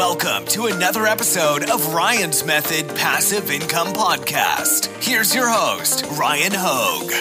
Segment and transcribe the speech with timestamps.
[0.00, 4.86] Welcome to another episode of Ryan's Method Passive Income Podcast.
[5.04, 7.12] Here's your host, Ryan Hogue.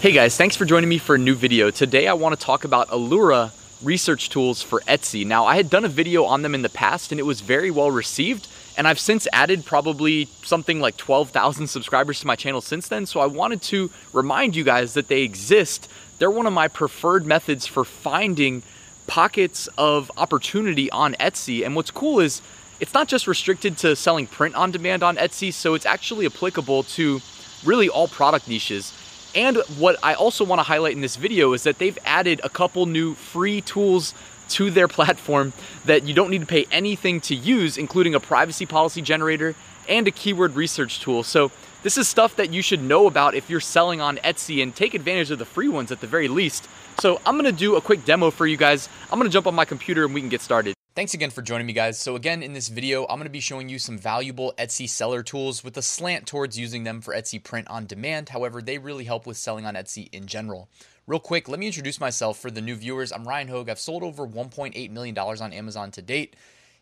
[0.00, 1.70] Hey guys, thanks for joining me for a new video.
[1.70, 3.52] Today I want to talk about Alura
[3.82, 5.26] research tools for Etsy.
[5.26, 7.70] Now, I had done a video on them in the past and it was very
[7.70, 8.48] well received.
[8.76, 13.06] And I've since added probably something like 12,000 subscribers to my channel since then.
[13.06, 15.88] So I wanted to remind you guys that they exist.
[16.18, 18.62] They're one of my preferred methods for finding
[19.06, 21.64] pockets of opportunity on Etsy.
[21.64, 22.42] And what's cool is
[22.80, 26.82] it's not just restricted to selling print on demand on Etsy, so it's actually applicable
[26.82, 27.20] to
[27.64, 28.92] really all product niches.
[29.34, 32.48] And what I also want to highlight in this video is that they've added a
[32.48, 34.14] couple new free tools
[34.50, 35.52] to their platform
[35.84, 39.54] that you don't need to pay anything to use, including a privacy policy generator
[39.88, 41.22] and a keyword research tool.
[41.22, 41.50] So
[41.82, 44.94] this is stuff that you should know about if you're selling on Etsy and take
[44.94, 46.68] advantage of the free ones at the very least.
[46.98, 48.88] So I'm gonna do a quick demo for you guys.
[49.12, 50.74] I'm gonna jump on my computer and we can get started.
[50.96, 52.00] Thanks again for joining me guys.
[52.00, 55.62] So again, in this video, I'm gonna be showing you some valuable Etsy seller tools
[55.62, 58.30] with a slant towards using them for Etsy print on demand.
[58.30, 60.68] However, they really help with selling on Etsy in general.
[61.08, 63.12] Real quick, let me introduce myself for the new viewers.
[63.12, 63.68] I'm Ryan Hogue.
[63.68, 66.34] I've sold over $1.8 million on Amazon to date.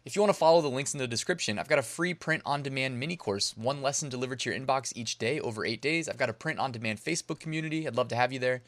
[0.06, 2.40] If you want to follow the links in the description, I've got a free print
[2.46, 6.08] on demand mini course, one lesson delivered to your inbox each day over eight days.
[6.08, 7.86] I've got a print on demand Facebook community.
[7.86, 8.62] I'd love to have you there.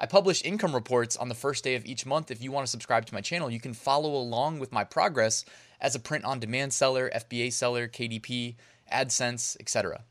[0.00, 2.30] I publish income reports on the first day of each month.
[2.30, 5.44] If you want to subscribe to my channel, you can follow along with my progress
[5.78, 8.54] as a print on demand seller, FBA seller, KDP,
[8.90, 10.04] AdSense, etc.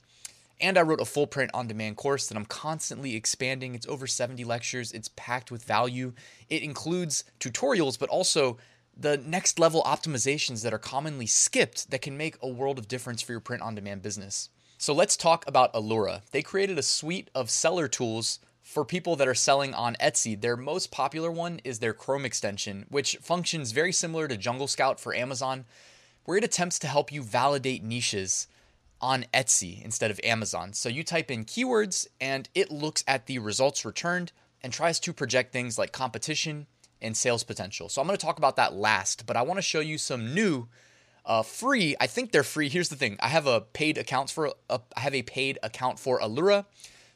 [0.61, 3.73] And I wrote a full print on demand course that I'm constantly expanding.
[3.73, 6.13] It's over 70 lectures, it's packed with value.
[6.49, 8.57] It includes tutorials, but also
[8.95, 13.21] the next level optimizations that are commonly skipped that can make a world of difference
[13.21, 14.49] for your print on demand business.
[14.77, 16.21] So let's talk about Alura.
[16.31, 20.39] They created a suite of seller tools for people that are selling on Etsy.
[20.39, 24.99] Their most popular one is their Chrome extension, which functions very similar to Jungle Scout
[24.99, 25.65] for Amazon,
[26.25, 28.47] where it attempts to help you validate niches
[29.01, 30.73] on Etsy instead of Amazon.
[30.73, 34.31] So you type in keywords and it looks at the results returned
[34.61, 36.67] and tries to project things like competition
[37.01, 37.89] and sales potential.
[37.89, 40.33] So I'm going to talk about that last, but I want to show you some
[40.33, 40.67] new
[41.25, 41.95] uh, free.
[41.99, 42.69] I think they're free.
[42.69, 46.19] Here's the thing: I have a paid account for I have a paid account for
[46.19, 46.65] Alura,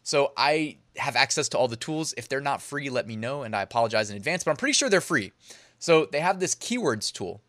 [0.04, 2.14] so I have access to all the tools.
[2.18, 4.44] If they're not free, let me know, and I apologize in advance.
[4.44, 5.32] But I'm pretty sure they're free.
[5.80, 7.42] So they have this keywords tool,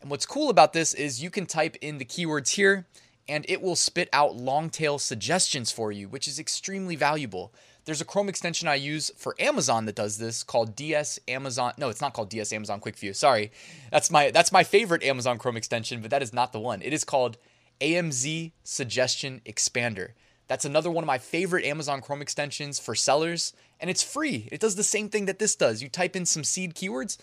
[0.00, 2.86] and what's cool about this is you can type in the keywords here
[3.32, 7.50] and it will spit out long tail suggestions for you, which is extremely valuable.
[7.86, 11.72] There's a Chrome extension I use for Amazon that does this called DS Amazon.
[11.78, 13.14] No, it's not called DS Amazon Quick View.
[13.14, 13.50] Sorry.
[13.90, 16.82] That's my that's my favorite Amazon Chrome extension, but that is not the one.
[16.82, 17.38] It is called
[17.80, 20.10] AMZ Suggestion Expander.
[20.46, 24.46] That's another one of my favorite Amazon Chrome extensions for sellers, and it's free.
[24.52, 25.82] It does the same thing that this does.
[25.82, 27.16] You type in some seed keywords,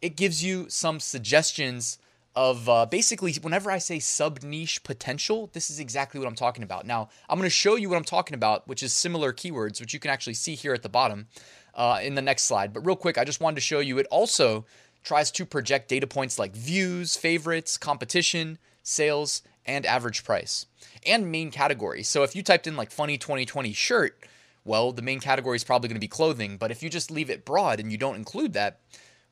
[0.00, 1.98] it gives you some suggestions
[2.34, 6.64] of uh, basically whenever I say sub niche potential, this is exactly what I'm talking
[6.64, 6.86] about.
[6.86, 9.92] Now, I'm going to show you what I'm talking about, which is similar keywords, which
[9.92, 11.26] you can actually see here at the bottom
[11.74, 12.72] uh, in the next slide.
[12.72, 14.64] But real quick, I just wanted to show you it also
[15.04, 20.66] tries to project data points like views, favorites, competition, sales, and average price,
[21.06, 22.02] and main category.
[22.02, 24.18] So if you typed in like funny 2020 shirt,
[24.64, 26.56] well, the main category is probably going to be clothing.
[26.56, 28.80] But if you just leave it broad and you don't include that,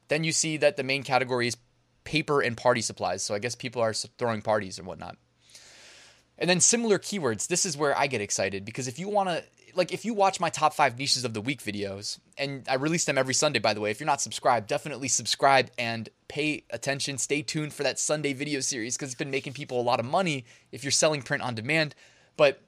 [0.08, 1.56] then you see that the main category is
[2.04, 3.22] paper and party supplies.
[3.22, 5.16] So I guess people are throwing parties and whatnot.
[6.38, 7.48] And then similar keywords.
[7.48, 9.44] This is where I get excited because if you want to,
[9.74, 13.04] like, if you watch my top five niches of the week videos, and I release
[13.04, 17.18] them every Sunday, by the way, if you're not subscribed, definitely subscribe and pay attention.
[17.18, 20.06] Stay tuned for that Sunday video series because it's been making people a lot of
[20.06, 21.94] money if you're selling print on demand.
[22.36, 22.62] But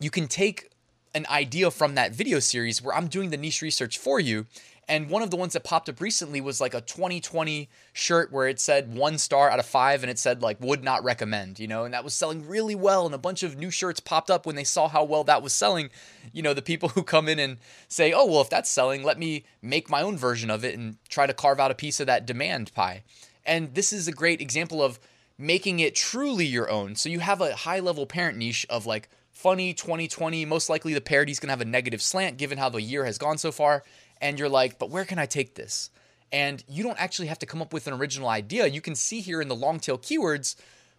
[0.00, 0.70] you can take
[1.14, 4.46] an idea from that video series where I'm doing the niche research for you
[4.88, 8.46] and one of the ones that popped up recently was like a 2020 shirt where
[8.46, 11.66] it said one star out of five and it said like would not recommend, you
[11.66, 13.04] know, and that was selling really well.
[13.04, 15.52] And a bunch of new shirts popped up when they saw how well that was
[15.52, 15.90] selling.
[16.32, 17.58] You know, the people who come in and
[17.88, 20.98] say, oh, well, if that's selling, let me make my own version of it and
[21.08, 23.02] try to carve out a piece of that demand pie.
[23.44, 25.00] And this is a great example of
[25.36, 26.94] making it truly your own.
[26.94, 30.44] So you have a high level parent niche of like funny 2020.
[30.44, 33.18] Most likely the parody's going to have a negative slant given how the year has
[33.18, 33.82] gone so far
[34.20, 35.90] and you're like, but where can I take this?
[36.32, 38.66] And you don't actually have to come up with an original idea.
[38.66, 40.56] You can see here in the long tail keywords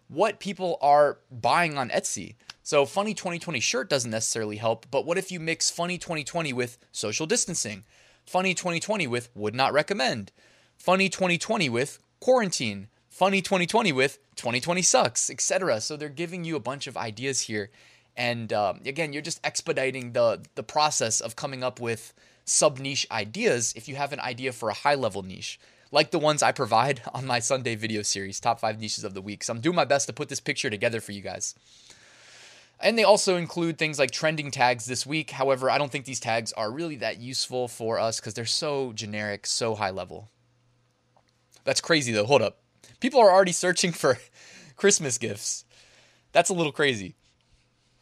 [0.08, 2.36] what people are buying on Etsy.
[2.62, 6.78] So, funny 2020 shirt doesn't necessarily help, but what if you mix funny 2020 with
[6.92, 7.84] social distancing?
[8.26, 10.32] Funny 2020 with would not recommend.
[10.76, 12.88] Funny 2020 with quarantine.
[13.08, 15.80] Funny 2020 with 2020 sucks, etc.
[15.80, 17.70] So, they're giving you a bunch of ideas here
[18.16, 22.12] And um, again, you're just expediting the the process of coming up with
[22.48, 25.58] sub niche ideas if you have an idea for a high level niche,
[25.90, 29.22] like the ones I provide on my Sunday video series, Top 5 Niches of the
[29.22, 29.44] Week.
[29.44, 31.54] So I'm doing my best to put this picture together for you guys.
[32.80, 35.32] And they also include things like trending tags this week.
[35.32, 38.92] However, I don't think these tags are really that useful for us because they're so
[38.92, 40.28] generic, so high level.
[41.64, 42.24] That's crazy though.
[42.24, 42.58] Hold up.
[43.00, 44.18] People are already searching for
[44.76, 45.64] Christmas gifts.
[46.32, 47.16] That's a little crazy.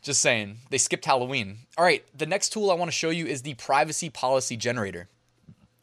[0.06, 0.58] Just saying.
[0.70, 1.58] They skipped Halloween.
[1.76, 5.08] All right, the next tool I want to show you is the privacy policy generator.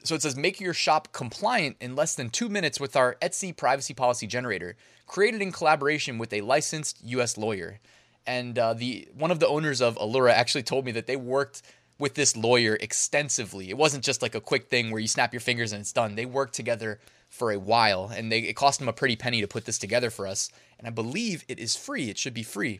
[0.06, 3.54] So it says make your shop compliant in less than two minutes with our Etsy
[3.54, 4.78] privacy policy generator,
[5.08, 7.38] created in collaboration with a licensed U.S.
[7.38, 7.82] lawyer.
[8.26, 11.62] And uh, the one of the owners of Alura actually told me that they worked
[12.00, 13.70] with this lawyer extensively.
[13.70, 16.16] It wasn't just like a quick thing where you snap your fingers and it's done.
[16.16, 19.50] They worked together for a while, and they it cost them a pretty penny to
[19.50, 20.50] put this together for us.
[20.80, 22.10] And I believe it is free.
[22.10, 22.80] It should be free.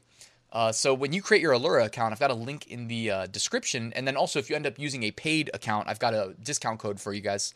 [0.54, 3.26] Uh, so when you create your Alura account, I've got a link in the uh,
[3.26, 6.36] description, and then also if you end up using a paid account, I've got a
[6.42, 7.56] discount code for you guys.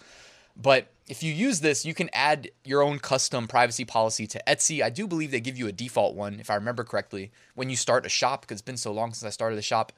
[0.59, 4.81] But if you use this, you can add your own custom privacy policy to Etsy.
[4.81, 7.75] I do believe they give you a default one, if I remember correctly, when you
[7.75, 9.93] start a shop, because it's been so long since I started the shop.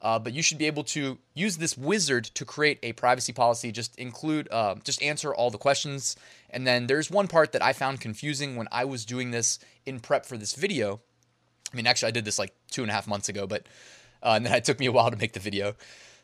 [0.00, 3.72] Uh, but you should be able to use this wizard to create a privacy policy.
[3.72, 6.16] Just include, uh, just answer all the questions.
[6.48, 10.00] And then there's one part that I found confusing when I was doing this in
[10.00, 11.00] prep for this video.
[11.72, 13.66] I mean, actually, I did this like two and a half months ago, but
[14.22, 15.74] uh, and then it took me a while to make the video.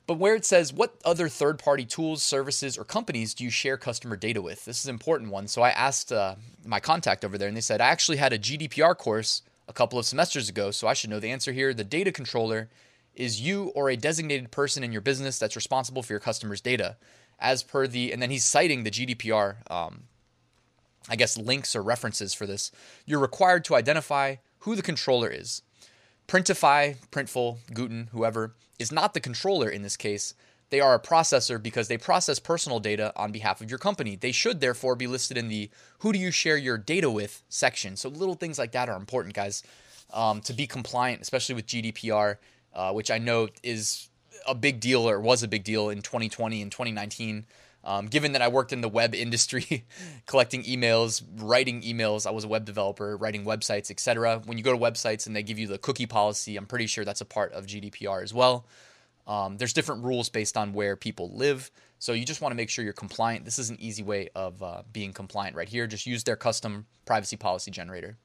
[0.07, 3.79] But where it says, what other third party tools, services, or companies do you share
[3.79, 4.65] customer data with?
[4.67, 5.49] This is an important one.
[5.49, 6.35] So I asked uh,
[6.67, 9.99] my contact over there, and they said, I actually had a GDPR course a couple
[9.99, 11.73] of semesters ago, so I should know the answer here.
[11.73, 12.69] The data controller
[13.15, 16.97] is you or a designated person in your business that's responsible for your customers' data.
[17.39, 20.03] As per the, and then he's citing the GDPR, um,
[21.09, 22.71] I guess, links or references for this.
[23.07, 25.63] You're required to identify who the controller is.
[26.27, 30.35] Printify, Printful, Gooten, whoever, is not the controller in this case.
[30.71, 34.17] They are a processor because they process personal data on behalf of your company.
[34.17, 37.97] They should therefore be listed in the who do you share your data with section.
[37.97, 39.63] So little things like that are important, guys,
[40.13, 42.37] um, to be compliant, especially with GDPR,
[42.73, 44.09] uh, which I know is
[44.47, 47.47] a big deal or was a big deal in 2020 and 2019.
[47.85, 49.85] Um, given that I worked in the web industry,
[50.27, 54.41] collecting emails, writing emails, I was a web developer, writing websites, etc.
[54.47, 57.05] When you go to websites and they give you the cookie policy, I'm pretty sure
[57.05, 58.67] that's a part of GDPR as well.
[59.27, 62.69] Um, there's different rules based on where people live, so you just want to make
[62.69, 63.45] sure you're compliant.
[63.45, 65.87] This is an easy way of uh, being compliant right here.
[65.87, 68.19] Just use their custom privacy policy generator.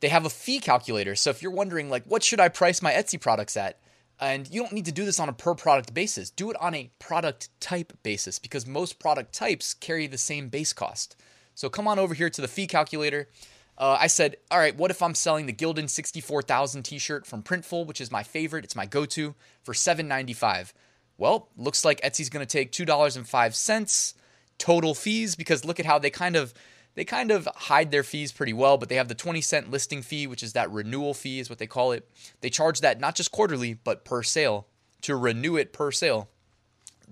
[0.00, 2.92] They have a fee calculator, so if you're wondering like what should I price my
[2.92, 3.78] Etsy products at,
[4.22, 6.30] and you don't need to do this on a per product basis.
[6.30, 10.72] Do it on a product type basis because most product types carry the same base
[10.72, 11.16] cost.
[11.56, 13.28] So come on over here to the fee calculator.
[13.76, 17.84] Uh, I said, all right, what if I'm selling the Gildan 64,000 t-shirt from Printful,
[17.84, 19.34] which is my favorite, it's my go-to,
[19.64, 20.72] for $7.95?
[21.18, 24.14] Well, looks like Etsy's going to take $2.05
[24.58, 26.54] total fees because look at how they kind of
[26.94, 30.02] they kind of hide their fees pretty well, but they have the 20 cent listing
[30.02, 32.08] fee, which is that renewal fee, is what they call it.
[32.40, 34.66] They charge that not just quarterly, but per sale
[35.02, 36.28] to renew it per sale.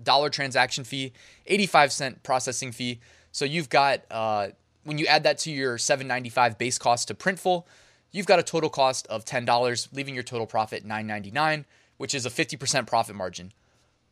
[0.01, 1.13] Dollar transaction fee,
[1.47, 2.99] 85 cent processing fee.
[3.31, 4.49] So you've got, uh,
[4.83, 7.65] when you add that to your 795 base cost to Printful,
[8.11, 11.65] you've got a total cost of $10, leaving your total profit 999
[12.01, 13.53] which is a 50% profit margin.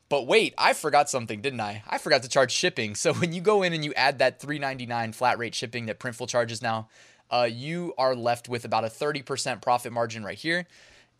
[0.09, 1.83] But wait, I forgot something, didn't I?
[1.87, 2.95] I forgot to charge shipping.
[2.95, 6.27] So when you go in and you add that $3.99 flat rate shipping that Printful
[6.27, 6.89] charges now,
[7.31, 10.65] uh, you are left with about a 30% profit margin right here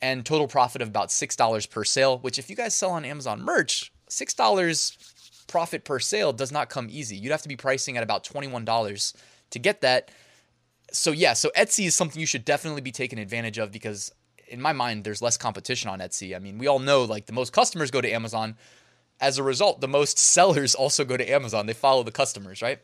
[0.02, 3.42] and total profit of about $6 per sale, which if you guys sell on Amazon
[3.42, 7.16] merch, $6 profit per sale does not come easy.
[7.16, 9.14] You'd have to be pricing at about $21
[9.52, 10.10] to get that.
[10.92, 14.12] So yeah, so Etsy is something you should definitely be taking advantage of because
[14.50, 16.36] in my mind there's less competition on Etsy.
[16.36, 18.56] I mean, we all know like the most customers go to Amazon,
[19.22, 21.66] as a result, the most sellers also go to Amazon.
[21.66, 22.80] They follow the customers, right?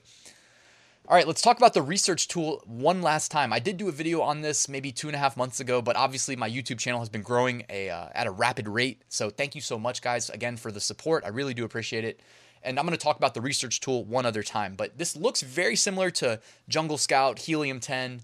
[1.08, 3.54] All right, let's talk about the research tool one last time.
[3.54, 5.96] I did do a video on this maybe two and a half months ago, but
[5.96, 9.04] obviously my YouTube channel has been growing a, uh, at a rapid rate.
[9.10, 11.24] So thank you so much, guys, again for the support.
[11.24, 12.22] I really do appreciate it.
[12.64, 15.44] And I'm going to talk about the research tool one other time, but this looks
[15.44, 18.22] very similar to Jungle Scout, Helium 10,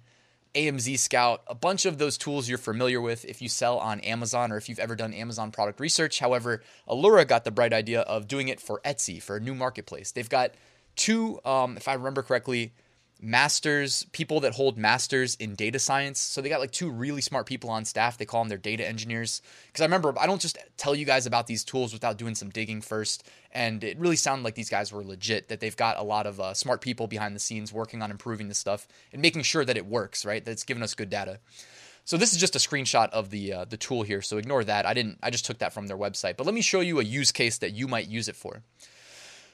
[0.53, 4.51] AMZ Scout, a bunch of those tools you're familiar with if you sell on Amazon
[4.51, 6.19] or if you've ever done Amazon product research.
[6.19, 10.11] However, Alura got the bright idea of doing it for Etsy, for a new marketplace.
[10.11, 10.51] They've got
[10.95, 12.73] two, um, if I remember correctly,
[13.21, 16.19] masters, people that hold masters in data science.
[16.19, 18.17] So they got like two really smart people on staff.
[18.17, 19.41] They call them their data engineers.
[19.67, 22.49] Because I remember I don't just tell you guys about these tools without doing some
[22.49, 23.27] digging first.
[23.51, 26.39] And it really sounded like these guys were legit, that they've got a lot of
[26.39, 29.77] uh, smart people behind the scenes working on improving this stuff and making sure that
[29.77, 30.43] it works, right?
[30.43, 31.39] That's giving us good data.
[32.05, 34.21] So this is just a screenshot of the uh, the tool here.
[34.21, 34.85] So ignore that.
[34.85, 35.19] I didn't.
[35.21, 36.35] I just took that from their website.
[36.37, 38.63] But let me show you a use case that you might use it for.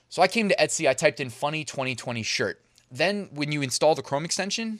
[0.09, 0.87] So I came to Etsy.
[0.87, 2.61] I typed in funny 2020 shirt.
[2.91, 4.79] Then when you install the Chrome extension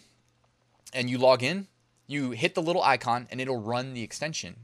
[0.94, 1.68] and you log in,
[2.08, 4.56] you hit the little icon and it'll run the extension.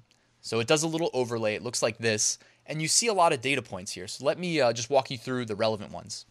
[0.41, 1.55] So it does a little overlay.
[1.55, 4.07] It looks like this, and you see a lot of data points here.
[4.07, 6.25] So let me uh, just walk you through the relevant ones.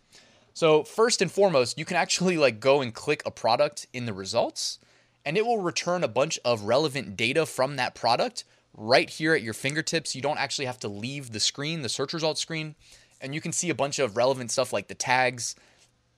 [0.55, 4.13] So first and foremost, you can actually like go and click a product in the
[4.13, 4.79] results
[5.25, 9.43] and it will return a bunch of relevant data from that product right here at
[9.43, 10.15] your fingertips.
[10.15, 12.75] You don't actually have to leave the screen, the search results screen,
[13.21, 15.55] and you can see a bunch of relevant stuff like the tags.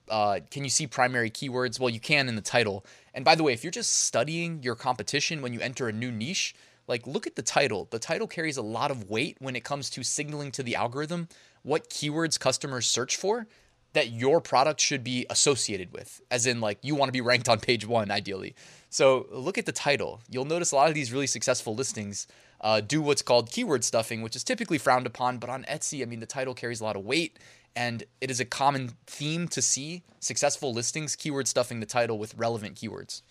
[0.09, 1.79] Uh, can you see primary keywords?
[1.79, 2.85] Well, you can in the title.
[3.13, 6.11] And by the way, if you're just studying your competition when you enter a new
[6.11, 6.55] niche,
[6.87, 7.87] like look at the title.
[7.89, 11.27] The title carries a lot of weight when it comes to signaling to the algorithm
[11.63, 13.47] what keywords customers search for
[13.93, 17.47] that your product should be associated with, as in, like, you want to be ranked
[17.47, 18.53] on page one, ideally.
[18.89, 20.19] So look at the title.
[20.29, 22.27] You'll notice a lot of these really successful listings
[22.59, 25.37] uh, do what's called keyword stuffing, which is typically frowned upon.
[25.37, 27.39] But on Etsy, I mean, the title carries a lot of weight,
[27.75, 32.35] and it is a common theme to see successful listings keyword stuffing the title with
[32.35, 33.21] relevant keywords.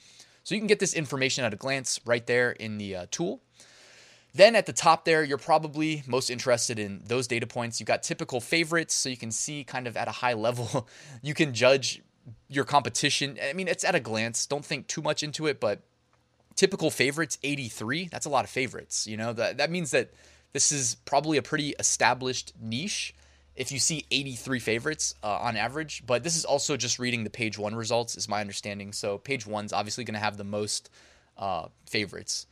[0.43, 3.41] So you can get this information at a glance right there in the uh, tool.
[4.35, 7.79] Then at the top there, you're probably most interested in those data points.
[7.79, 10.89] You've got typical favorites, so you can see kind of at a high level,
[11.23, 12.03] you can judge
[12.49, 13.39] your competition.
[13.43, 14.47] I mean, it's at a glance.
[14.47, 15.81] Don't think too much into it, but
[16.57, 18.09] typical favorites 83.
[18.09, 19.07] That's a lot of favorites.
[19.07, 20.11] You know, that that means that
[20.53, 23.15] this is probably a pretty established niche
[23.57, 26.05] if you see 83 favorites uh, on average.
[26.07, 28.93] But this is also just reading the page one results, is my understanding.
[28.93, 30.91] So page one's obviously going to have the most
[31.37, 32.47] uh, favorites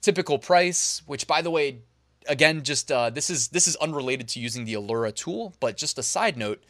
[0.00, 1.80] typical price, which by the way,
[2.26, 5.98] again, just uh, this is this is unrelated to using the Alura tool, but just
[5.98, 6.62] a side note.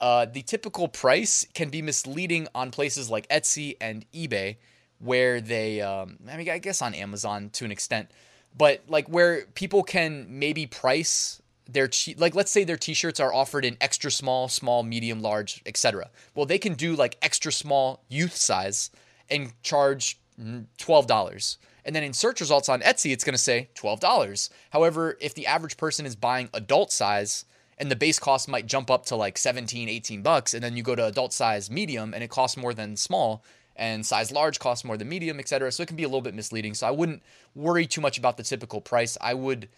[0.00, 4.56] Uh, the typical price can be misleading on places like Etsy and eBay,
[4.98, 8.10] where they, um, I mean, I guess on Amazon to an extent,
[8.56, 13.64] but like where people can maybe price their like let's say their t-shirts are offered
[13.64, 16.10] in extra small, small, medium, large, etc.
[16.34, 18.90] Well, they can do like extra small youth size
[19.30, 23.38] and charge mm, twelve dollars and then in search results on Etsy, it's going to
[23.38, 24.48] say $12.
[24.70, 27.44] However, if the average person is buying adult size
[27.76, 30.82] and the base cost might jump up to like 17, 18 bucks, and then you
[30.82, 33.44] go to adult size medium and it costs more than small,
[33.76, 35.72] and size large costs more than medium, etc.
[35.72, 36.74] So it can be a little bit misleading.
[36.74, 37.22] So I wouldn't
[37.54, 39.18] worry too much about the typical price.
[39.20, 39.68] I would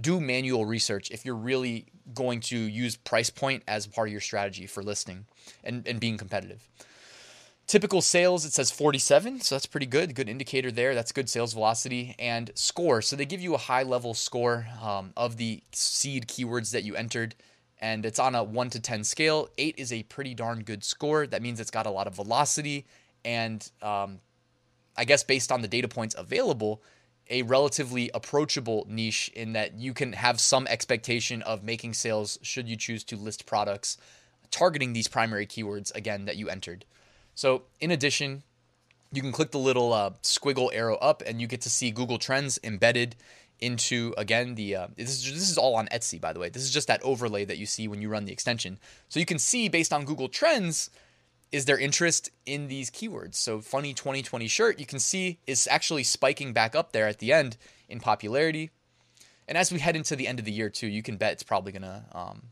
[0.00, 4.20] do manual research if you're really going to use price point as part of your
[4.20, 5.26] strategy for listing
[5.62, 6.68] and, and being competitive.
[7.66, 10.16] Typical sales, it says 47, so that's pretty good.
[10.16, 10.92] Good indicator there.
[10.92, 13.00] That's good sales velocity and score.
[13.00, 16.96] So they give you a high level score um, of the seed keywords that you
[16.96, 17.36] entered,
[17.80, 19.48] and it's on a 1 to 10 scale.
[19.56, 21.28] 8 is a pretty darn good score.
[21.28, 22.86] That means it's got a lot of velocity,
[23.24, 24.18] and um,
[24.96, 26.82] I guess based on the data points available,
[27.30, 32.68] a relatively approachable niche in that you can have some expectation of making sales should
[32.68, 33.96] you choose to list products
[34.50, 36.84] targeting these primary keywords again that you entered.
[37.34, 38.42] So, in addition,
[39.12, 42.18] you can click the little uh, squiggle arrow up and you get to see Google
[42.18, 43.16] Trends embedded
[43.60, 46.48] into again the uh, this is this is all on Etsy by the way.
[46.48, 48.78] This is just that overlay that you see when you run the extension.
[49.08, 50.90] So you can see based on Google Trends
[51.52, 53.34] is there interest in these keywords.
[53.34, 57.32] So funny 2020 shirt you can see is actually spiking back up there at the
[57.32, 57.56] end
[57.88, 58.70] in popularity.
[59.48, 61.42] And as we head into the end of the year too, you can bet it's
[61.42, 62.42] probably gonna um,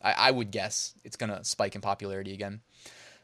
[0.00, 2.60] I, I would guess it's gonna spike in popularity again.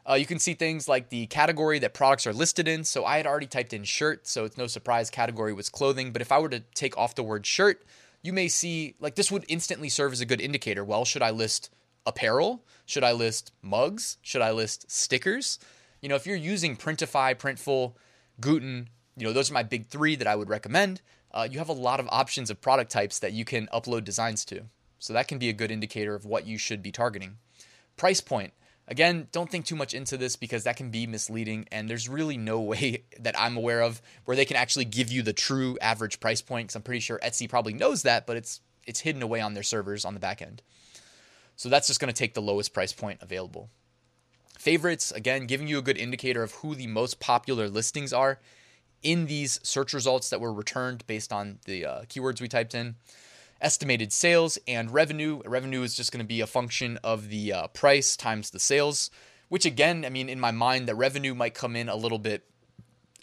[0.09, 2.85] Uh, you can see things like the category that products are listed in.
[2.85, 6.11] So I had already typed in shirt, so it's no surprise category was clothing.
[6.11, 7.85] But if I were to take off the word shirt,
[8.23, 10.85] you may see like this would instantly serve as a good indicator.
[10.85, 11.71] Well, should I list
[12.07, 12.65] apparel?
[12.87, 14.19] Should I list mugs?
[14.23, 15.59] Should I list stickers?
[16.01, 17.95] You know, if you're using Printify, Printful,
[18.41, 21.03] Gooten, you know, those are my big three that I would recommend.
[21.33, 24.45] Uh, you have a lot of options of product types that you can upload designs
[24.47, 24.63] to.
[24.99, 27.37] So that can be a good indicator of what you should be targeting.
[27.97, 28.53] Price point.
[28.89, 32.37] Again, don't think too much into this because that can be misleading, and there's really
[32.37, 36.19] no way that I'm aware of where they can actually give you the true average
[36.19, 36.69] price point.
[36.69, 39.63] Because I'm pretty sure Etsy probably knows that, but it's it's hidden away on their
[39.63, 40.63] servers on the back end.
[41.61, 43.69] So that's just going to take the lowest price point available.
[44.59, 48.39] Favorites, again, giving you a good indicator of who the most popular listings are
[49.03, 52.95] in these search results that were returned based on the uh, keywords we typed in
[53.61, 55.43] estimated sales and revenue.
[55.45, 59.11] Revenue is just going to be a function of the uh, price times the sales,
[59.51, 62.43] which again, I mean, in my mind, the revenue might come in a little bit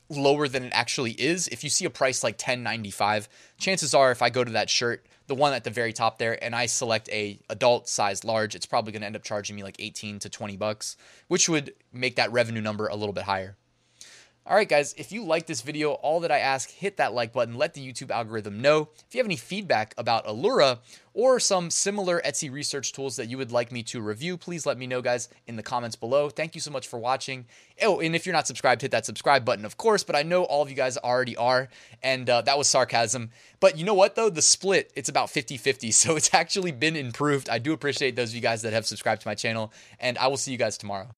[0.10, 1.48] lower than it actually is.
[1.48, 5.08] If you see a price like 10.95, chances are if I go to that shirt,
[5.28, 8.66] the one at the very top there, and I select a adult size large, it's
[8.66, 12.16] probably going to end up charging me like 18 to 20 bucks, which would make
[12.16, 13.58] that revenue number a little bit higher.
[14.50, 17.34] All right, guys, if you like this video, all that I ask, hit that like
[17.34, 18.88] button, let the YouTube algorithm know.
[19.06, 20.80] If you have any feedback about Alura
[21.14, 24.78] or some similar Etsy research tools that you would like me to review, please let
[24.78, 26.30] me know, guys, in the comments below.
[26.30, 27.46] Thank you so much for watching.
[27.82, 30.46] Oh, and if you're not subscribed, hit that subscribe button, of course, but I know
[30.46, 31.68] all of you guys already are,
[32.02, 33.32] and uh, that was sarcasm.
[33.60, 34.30] But you know what, though?
[34.30, 37.50] The split, it's about 50 50, so it's actually been improved.
[37.50, 40.28] I do appreciate those of you guys that have subscribed to my channel, and I
[40.28, 41.10] will see you guys tomorrow.